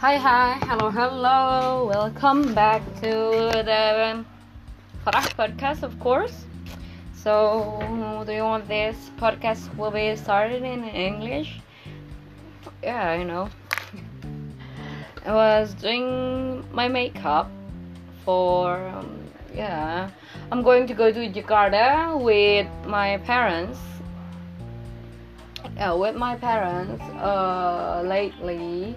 [0.00, 1.86] Hi, hi, hello, hello.
[1.86, 4.24] Welcome back to the
[5.04, 6.46] Farah podcast, of course.
[7.12, 7.76] So,
[8.24, 11.60] do you want this podcast will be started in English?
[12.82, 13.50] Yeah, I know.
[15.26, 17.50] I was doing my makeup
[18.24, 19.20] for um,
[19.54, 20.08] yeah.
[20.50, 23.78] I'm going to go to Jakarta with my parents.
[25.76, 27.04] Yeah, with my parents.
[27.20, 28.96] Uh, lately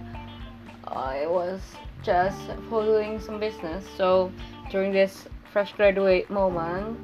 [0.95, 1.61] I was
[2.03, 2.39] just
[2.69, 3.83] following some business.
[3.97, 4.31] So
[4.69, 6.97] during this fresh graduate moment,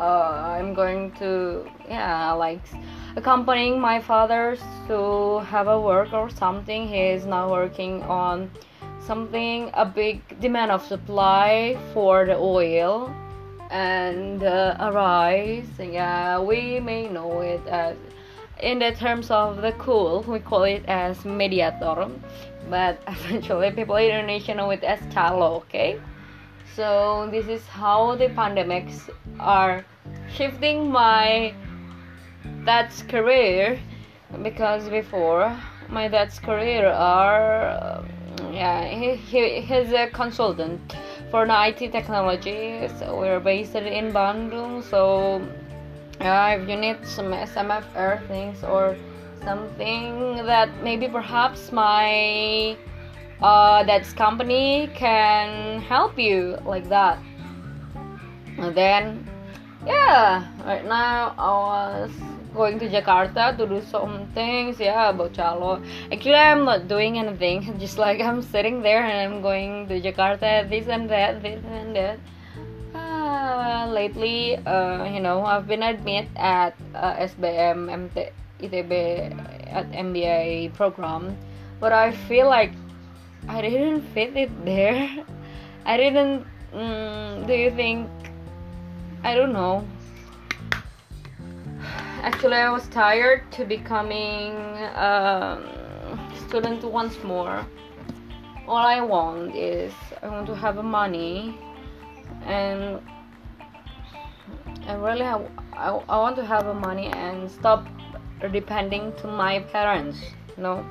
[0.00, 2.62] uh, I'm going to yeah like
[3.16, 4.56] accompanying my father
[4.88, 6.88] to have a work or something.
[6.88, 8.50] He is now working on
[9.00, 13.14] something a big demand of supply for the oil
[13.70, 15.68] and uh, a rise.
[15.78, 17.96] Yeah, we may know it as
[18.62, 22.08] in the terms of the cool, we call it as mediator
[22.68, 26.00] but eventually people in Indonesia know it as calo, okay?
[26.74, 29.84] So this is how the pandemics are
[30.32, 31.52] shifting my
[32.64, 33.78] dad's career
[34.42, 35.56] because before
[35.88, 38.04] my dad's career are
[38.52, 40.94] yeah he, he he's a consultant
[41.30, 45.42] for the IT technology so we're based in Bandung so
[46.20, 48.96] uh, if you need some SMFR things or
[49.42, 52.76] something that maybe perhaps my
[53.40, 57.18] uh, dad's company can help you like that.
[58.58, 59.30] And then
[59.86, 62.10] yeah right now I was
[62.54, 65.82] going to Jakarta to do some things yeah about Calo
[66.12, 70.68] actually I'm not doing anything just like I'm sitting there and I'm going to Jakarta
[70.68, 72.18] this and that this and that
[73.30, 78.90] uh, lately uh, you know I've been admitted at uh, SBM MT ITB
[79.70, 81.36] at MBA program,
[81.80, 82.72] but I feel like
[83.48, 85.24] I didn't fit it there.
[85.86, 86.44] I didn't.
[86.74, 88.08] Mm, do you think?
[89.24, 89.84] I don't know.
[92.22, 94.52] Actually, I was tired to becoming
[94.92, 95.58] a
[96.46, 97.64] student once more.
[98.68, 101.58] All I want is I want to have money,
[102.44, 103.00] and
[104.90, 107.86] I really have, I, I want to have money and stop
[108.52, 110.18] depending to my parents
[110.56, 110.84] no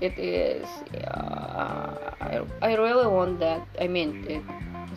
[0.00, 0.66] it is
[1.06, 4.42] uh, I, I really want that i mean it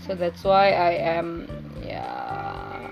[0.05, 1.47] so that's why i am
[1.85, 2.89] yeah.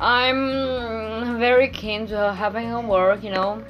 [0.00, 3.64] I'm very keen to having a work you know?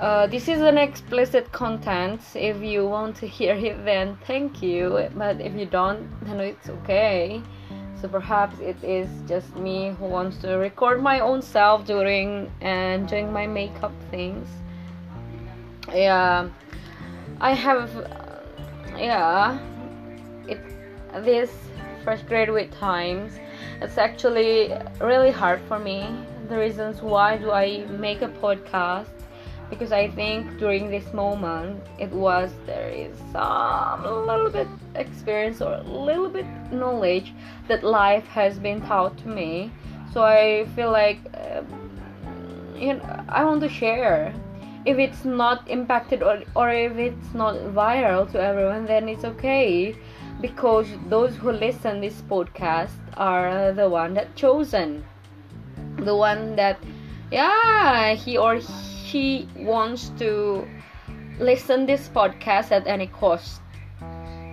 [0.00, 2.20] Uh, this is an explicit content.
[2.34, 5.08] If you want to hear it then thank you.
[5.14, 7.40] But if you don't then it's okay
[8.00, 13.08] so perhaps it is just me who wants to record my own self during and
[13.08, 14.48] doing my makeup things.
[15.88, 16.48] Yeah.
[17.40, 17.90] I have
[18.96, 19.58] yeah.
[20.48, 20.60] It
[21.24, 21.50] this
[22.04, 23.32] fresh graduate times
[23.82, 26.06] it's actually really hard for me.
[26.48, 29.15] The reasons why do i make a podcast
[29.70, 35.74] because I think during this moment it was there is some little bit experience or
[35.74, 37.34] a little bit knowledge
[37.68, 39.72] that life has been taught to me.
[40.12, 41.66] So I feel like um,
[42.76, 44.34] you know I want to share.
[44.84, 49.96] If it's not impacted or or if it's not viral to everyone, then it's okay
[50.40, 55.04] because those who listen this podcast are the one that chosen,
[55.98, 56.78] the one that
[57.32, 60.66] yeah he or he she wants to
[61.38, 63.62] listen this podcast at any cost.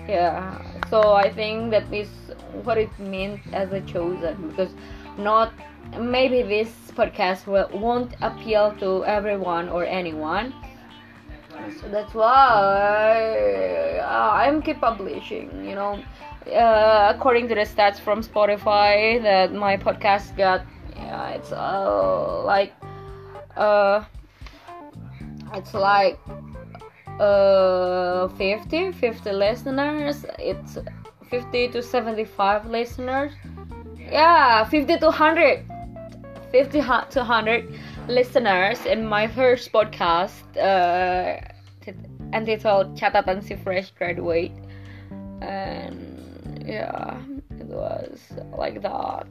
[0.07, 2.09] Yeah so i think that is
[2.65, 4.73] what it means as a chosen because
[5.17, 5.51] not
[5.99, 6.69] maybe this
[6.99, 10.53] podcast will, won't appeal to everyone or anyone.
[11.79, 15.93] So that's why uh, i'm keep publishing you know.
[16.45, 20.61] Uh, according to the stats from spotify that my podcast got
[20.95, 22.73] yeah it's uh, like
[23.55, 24.03] uh
[25.53, 26.19] it's like
[27.19, 30.25] uh 50 50 listeners.
[30.39, 30.77] It's
[31.29, 33.31] 50 to 75 listeners.
[33.97, 35.65] Yeah 50 to 100
[36.51, 41.39] 50 to 100 listeners in my first podcast uh
[42.33, 44.53] entitled catatan si fresh graduate.
[45.41, 47.21] And yeah
[47.59, 48.19] it was
[48.57, 49.27] like that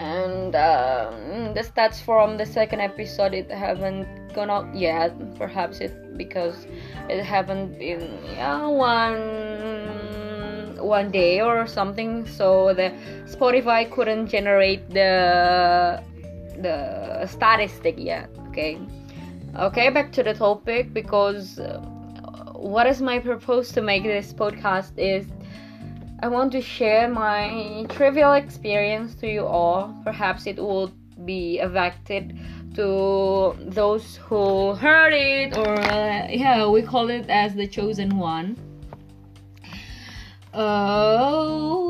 [0.00, 5.12] and um, the stats from the second episode it haven't gone out yet.
[5.36, 6.66] Perhaps it because
[7.08, 9.20] it haven't been yeah one
[10.80, 12.26] one day or something.
[12.26, 12.92] So the
[13.26, 16.02] spotify couldn't generate the
[16.58, 18.78] the statistic yet okay?
[19.56, 21.80] Okay, back to the topic because uh,
[22.54, 25.26] what is my purpose to make this podcast is
[26.22, 29.94] I want to share my trivial experience to you all.
[30.04, 30.92] Perhaps it will
[31.24, 32.38] be affected
[32.74, 38.58] to those who heard it, or uh, yeah, we call it as the chosen one.
[40.52, 41.80] Oh,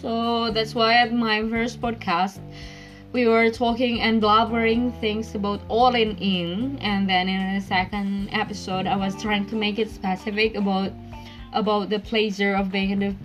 [0.00, 2.38] so that's why at my first podcast
[3.12, 8.28] we were talking and blabbering things about all in in and then in the second
[8.30, 10.92] episode i was trying to make it specific about
[11.52, 13.16] about the pleasure of being a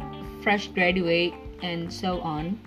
[0.43, 2.59] fresh graduate and so on.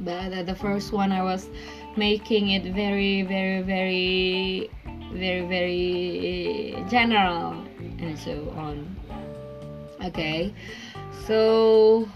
[0.00, 1.48] But the first one i was
[1.96, 4.70] making it very very very
[5.12, 7.52] very very general
[7.98, 8.96] and so on.
[10.04, 10.52] Okay.
[11.26, 12.08] So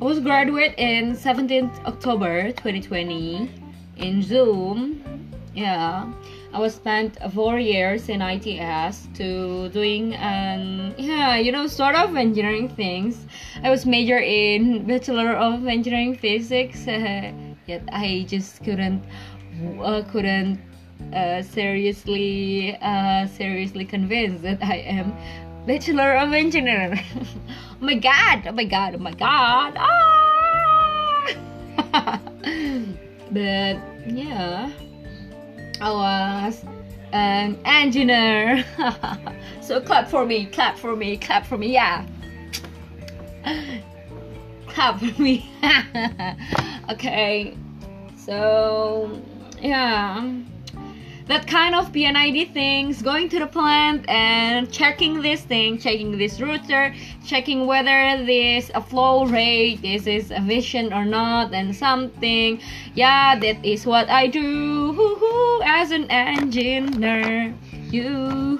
[0.00, 3.50] I was graduate in 17th October 2020
[3.96, 5.32] in Zoom.
[5.54, 6.12] Yeah,
[6.54, 12.14] I was spent four years in ITS to doing um yeah you know sort of
[12.14, 13.26] engineering things.
[13.64, 16.86] I was major in Bachelor of Engineering Physics.
[17.66, 19.02] Yet I just couldn't
[19.82, 20.60] uh, couldn't
[21.12, 25.12] uh, seriously uh, seriously convinced that I am
[25.66, 27.02] Bachelor of Engineering.
[27.18, 28.46] oh my god!
[28.46, 28.94] Oh my god!
[28.94, 29.74] Oh my god!
[29.76, 29.90] Ah!
[33.32, 33.76] but
[34.06, 34.70] yeah,
[35.84, 36.64] I was
[37.12, 38.64] an engineer.
[39.60, 40.46] so clap for me!
[40.46, 41.18] Clap for me!
[41.18, 41.74] Clap for me!
[41.74, 42.06] Yeah.
[44.66, 45.46] clap for me.
[46.90, 47.54] okay.
[48.16, 49.20] So
[49.60, 50.32] yeah
[51.26, 56.40] that kind of P&ID things, going to the plant and checking this thing, checking this
[56.40, 56.94] router,
[57.24, 62.60] checking whether this a flow rate, this is a vision or not, and something.
[62.94, 67.54] Yeah, that is what I do as an engineer.
[67.90, 68.58] You.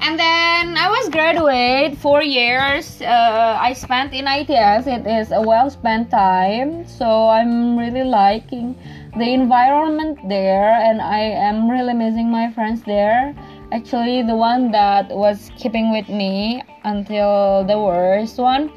[0.00, 3.02] And then I was graduate four years.
[3.02, 4.86] Uh, I spent in ITS.
[4.86, 8.76] It is a well spent time, so I'm really liking
[9.18, 13.34] the environment there and I am really missing my friends there.
[13.72, 18.70] Actually, the one that was keeping with me until the worst one.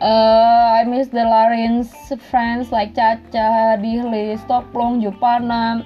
[0.00, 1.90] Uh, I miss the Larin's
[2.30, 5.84] friends like Chacha, Dihli, Stoplong, Jupana,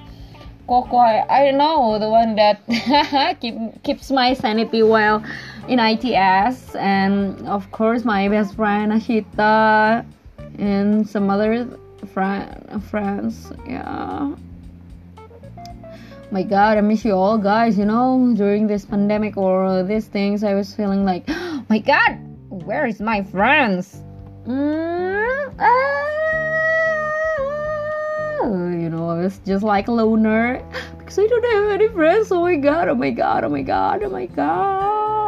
[0.67, 0.97] Coco.
[0.97, 2.61] I, I know the one that
[3.41, 5.23] keep, keeps my sanity well
[5.67, 10.05] in ITS, and of course my best friend Ashita
[10.59, 11.65] and some other
[12.05, 13.51] friend, friends.
[13.67, 14.35] Yeah.
[16.31, 17.77] My God, I miss you all, guys.
[17.77, 22.17] You know, during this pandemic or these things, I was feeling like, oh my God,
[22.49, 24.01] where is my friends?
[24.47, 26.03] Mm, ah,
[28.43, 30.61] you know, I was just like a loner
[30.97, 32.31] because I don't have any friends.
[32.31, 35.22] Oh my God, oh my God, oh my God, oh my God.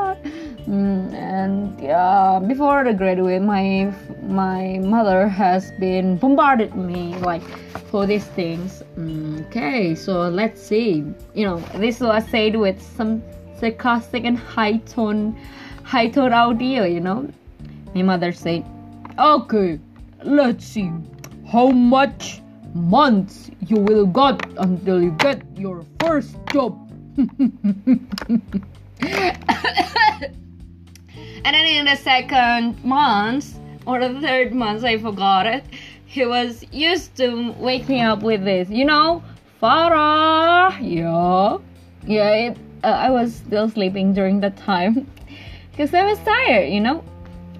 [0.67, 7.43] Mm, and yeah, before the graduate, my my mother has been bombarded me like
[7.91, 8.81] for these things.
[8.97, 11.05] Mm, okay, so let's see.
[11.35, 13.21] You know, this was said with some
[13.59, 15.37] sarcastic and high tone,
[15.83, 16.83] high tone audio.
[16.83, 17.29] You know,
[17.93, 18.65] my mother said,
[19.19, 19.79] "Okay,
[20.23, 20.89] let's see
[21.45, 22.41] how much
[22.73, 26.73] months you will got until you get your first job."
[31.45, 35.63] and then in the second month or the third month, I forgot it.
[36.07, 39.23] He was used to wake me up with this, you know,
[39.61, 40.75] Farah.
[40.81, 41.59] Yeah,
[42.07, 42.29] yeah.
[42.29, 45.07] It, uh, I was still sleeping during that time
[45.71, 47.03] because I was tired, you know,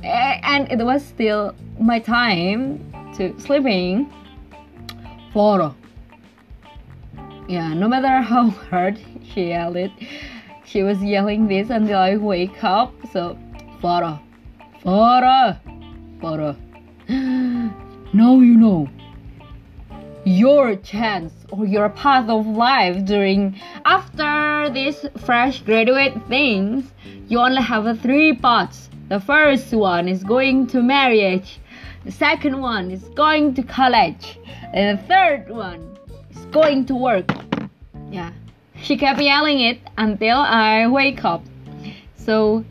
[0.04, 2.80] and it was still my time
[3.18, 4.12] to sleeping.
[5.32, 5.76] Farah.
[7.48, 9.00] Yeah, no matter how hard
[9.32, 9.92] she yelled it,
[10.66, 12.92] she was yelling this until I wake up.
[13.12, 13.38] So,
[13.86, 14.20] Farah,
[14.84, 15.60] Farah.
[16.24, 16.56] Uh,
[18.14, 18.90] now you know.
[20.24, 26.92] Your chance or your path of life during after this fresh graduate things
[27.28, 31.60] you only have three paths the first one is going to marriage.
[32.06, 34.40] The second one is going to college.
[34.74, 36.00] And the third one
[36.32, 37.30] is going to work.
[38.10, 38.32] Yeah.
[38.82, 41.44] She kept yelling it until i wake up
[42.26, 42.66] so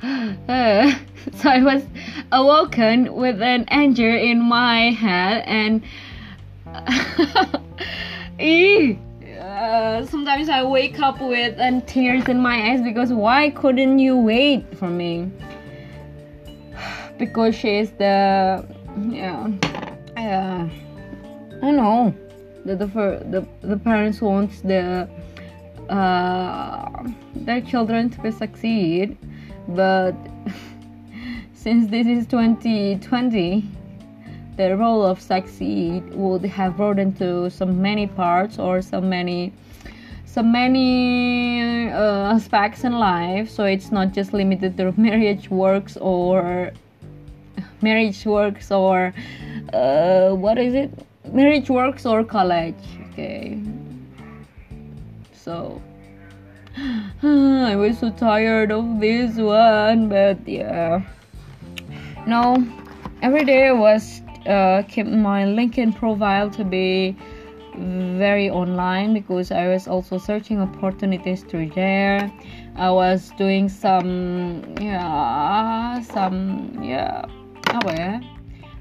[0.48, 0.92] uh,
[1.36, 1.82] so I was
[2.32, 5.82] awoken with an anger in my head and
[9.40, 14.16] uh, sometimes I wake up with and tears in my eyes because why couldn't you
[14.16, 15.30] wait for me?
[17.18, 18.66] Because she is the
[19.08, 19.48] yeah.
[20.16, 20.68] Uh,
[21.62, 22.12] I know
[22.64, 25.08] that the the, the parents wants the
[25.88, 27.04] uh,
[27.36, 29.16] their children to succeed,
[29.68, 30.14] but
[31.54, 33.64] since this is 2020
[34.56, 39.52] the role of succeed would have broadened to so many parts or so many
[40.26, 43.48] so many uh, aspects in life.
[43.48, 46.72] So it's not just limited to marriage works or
[47.82, 49.14] marriage works or
[49.72, 50.90] uh, what is it?
[51.32, 52.74] Marriage works or college
[53.12, 53.60] okay?
[55.32, 55.80] So
[57.22, 61.02] I was so tired of this one but yeah
[62.26, 62.56] Now,
[63.20, 67.16] every day I was uh, keep my LinkedIn profile to be
[67.76, 72.32] very online because I was also searching opportunities through there.
[72.76, 77.26] I was doing some yeah some yeah
[77.84, 78.20] yeah.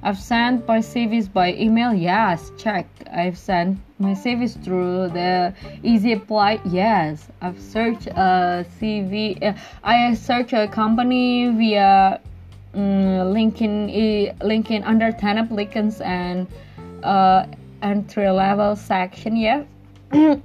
[0.03, 1.93] I've sent my CVs by email.
[1.93, 2.87] Yes, check.
[3.09, 6.59] I've sent my CVs through the Easy Apply.
[6.65, 9.41] Yes, I've searched a CV.
[9.41, 12.19] Uh, I searched a company via
[12.73, 12.81] um,
[13.33, 16.47] LinkedIn LinkedIn under 10 applicants and
[17.03, 17.45] uh,
[17.81, 19.63] entry level section yeah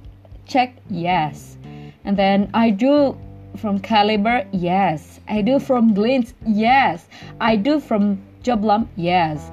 [0.45, 1.57] check yes
[2.03, 3.17] and then I do
[3.57, 7.07] from Kalibrr yes I do from Glints yes
[7.41, 9.51] I do from Joblum yes.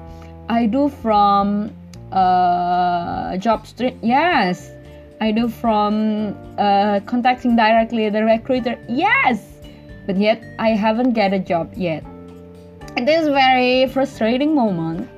[0.49, 1.71] I do from
[2.11, 4.71] uh, JobStreet yes.
[5.19, 9.43] I do from uh, contacting directly the recruiter yes.
[10.05, 12.03] But yet I haven't get a job yet.
[12.95, 15.09] It is very frustrating moment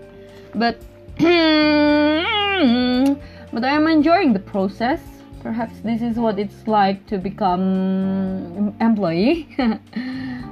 [0.56, 0.80] but
[1.20, 1.26] but
[3.64, 5.02] i am enjoying the process.
[5.42, 9.48] Perhaps this is what it's like to become employee.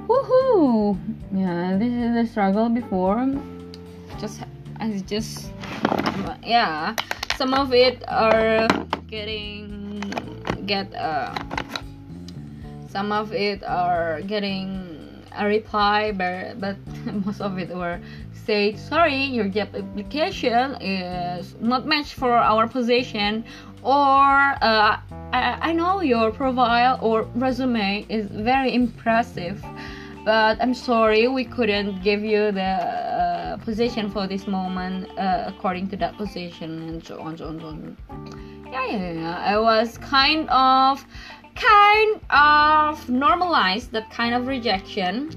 [0.08, 0.98] Woohoo
[1.34, 3.28] yeah this is the struggle before.
[4.20, 4.42] Just
[4.80, 5.52] I just
[6.44, 6.96] yeah
[7.36, 8.68] some of it are
[9.08, 10.02] getting
[10.66, 11.36] get uh
[12.90, 16.78] some of it are getting a reply but, but
[17.26, 18.00] most of it were
[18.34, 23.44] say sorry your job application is not matched for our position
[23.84, 24.98] or uh,
[25.32, 29.64] I, I know your profile or resume is very impressive
[30.28, 35.88] but I'm sorry we couldn't give you the uh, position for this moment uh, according
[35.92, 37.98] to that position and so on so on so on.
[38.70, 41.06] Yeah yeah yeah I was kind of
[41.56, 45.32] kind of normalized that kind of rejection.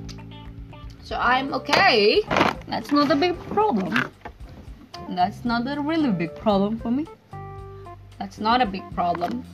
[1.05, 2.23] So i'm okay.
[2.67, 3.95] That's not a big problem.
[5.11, 7.07] That's not a really big problem for me.
[8.19, 9.45] That's not a big problem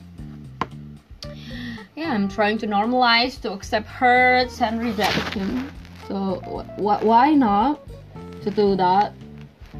[1.97, 5.69] yeah i'm trying to normalize to accept hurts and rejection.
[6.07, 6.35] So
[6.77, 7.81] wh- why not
[8.43, 9.13] to do that?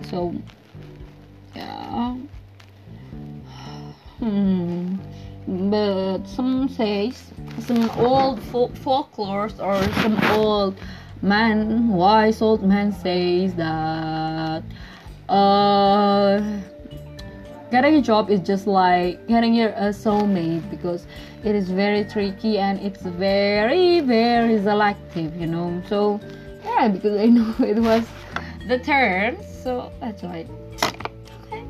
[0.09, 0.35] So
[1.55, 2.17] yeah.
[4.19, 4.95] Hmm.
[5.47, 10.75] But some says some old folk- folklores or some old
[11.21, 14.63] man wise old man says that
[15.29, 16.41] uh
[17.71, 21.05] getting a job is just like getting your a soulmate because
[21.43, 26.19] it is very tricky and it's very very selective you know so
[26.63, 28.05] yeah because i know it was
[28.67, 30.45] the turn so that's why
[31.41, 31.63] okay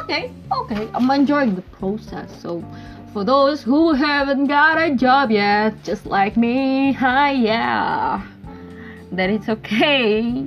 [0.00, 2.62] okay okay i'm enjoying the process so
[3.14, 8.26] for those who haven't got a job yet, just like me, hi, yeah,
[9.12, 10.44] then it's okay.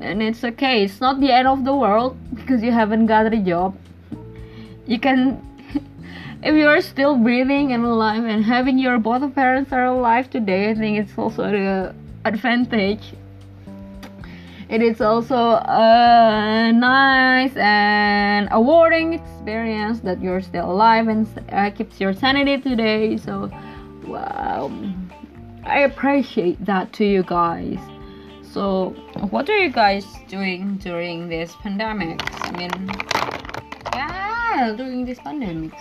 [0.00, 0.84] And it's okay.
[0.84, 3.76] It's not the end of the world because you haven't got a job.
[4.92, 5.40] You can,
[6.42, 10.70] if you are still breathing and alive and having your both parents are alive today,
[10.70, 11.96] I think it's also an
[12.26, 13.14] advantage
[14.72, 22.00] it is also a nice and awarding experience that you're still alive and uh, keeps
[22.00, 23.18] your sanity today.
[23.18, 23.50] So,
[24.06, 24.72] wow,
[25.64, 27.78] I appreciate that to you guys.
[28.40, 28.90] So,
[29.28, 32.20] what are you guys doing during this pandemic?
[32.42, 32.72] I mean,
[34.52, 35.72] yeah, during this pandemic,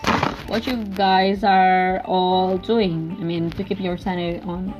[0.48, 3.18] what you guys are all doing?
[3.20, 4.74] I mean, to keep your sanity on.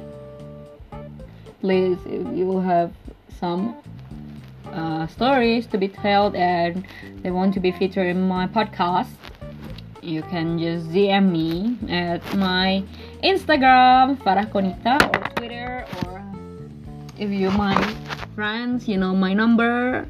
[1.60, 2.94] Please, if you will have
[3.40, 3.76] some
[4.72, 6.88] uh, stories to be told and
[7.22, 9.12] they want to be featured in my podcast,
[10.02, 12.84] you can just DM me at my
[13.24, 16.24] Instagram, Farah Konita, or Twitter, or
[17.20, 17.76] if you're my
[18.36, 20.08] friends, you know my number.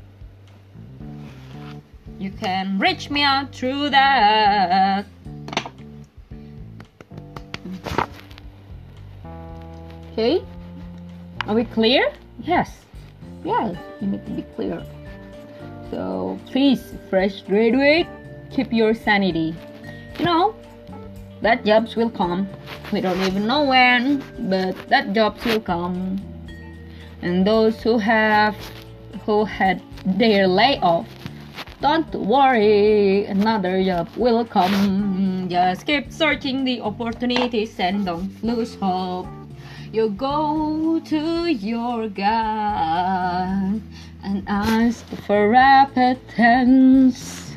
[2.22, 5.06] You can reach me out through that.
[10.12, 10.44] Okay,
[11.48, 12.14] are we clear?
[12.44, 12.82] Yes
[13.44, 14.86] yes you need to be clear
[15.90, 18.06] so please fresh graduate
[18.52, 19.56] keep your sanity.
[20.20, 20.56] You know,
[21.42, 22.48] that jobs will come.
[22.92, 26.20] We don't even know when, but that jobs will come.
[27.22, 28.56] And those who have
[29.26, 31.08] who had their layoff,
[31.82, 35.48] don't worry, another job will come.
[35.50, 39.26] Just keep searching the opportunities and don't lose hope.
[39.92, 43.82] You go to your God
[44.24, 47.52] and ask for repentance.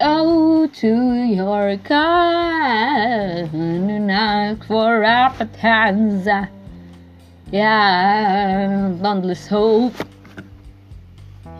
[0.00, 6.26] Go to your God and ask for repentance.
[7.52, 9.94] Yeah, don't lose hope.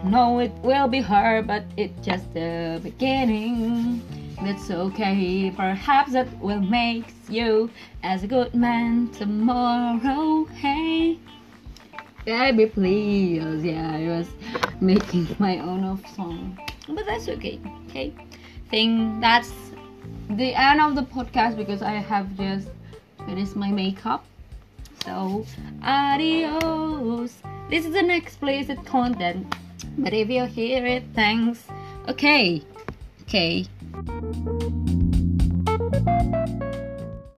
[0.05, 4.03] No, it will be hard, but it's just the beginning.
[4.43, 5.51] That's okay.
[5.57, 7.71] Perhaps that will make you
[8.03, 10.45] as a good man tomorrow.
[10.45, 11.19] Hey,
[12.27, 13.65] baby, please.
[13.65, 14.29] Yeah, I was
[14.81, 17.59] making my own of song, but that's okay.
[17.89, 18.13] Okay,
[18.69, 19.53] think that's
[20.29, 22.69] the end of the podcast because I have just
[23.25, 24.25] finished my makeup.
[25.05, 25.47] So,
[25.83, 27.37] adios.
[27.71, 29.47] This is an explicit content,
[29.99, 31.65] but if you hear it, thanks.
[32.09, 32.63] Okay,
[33.23, 33.67] okay.